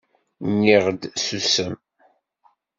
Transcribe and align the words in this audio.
Nniɣ-d 0.51 1.01
ssusem! 1.23 1.73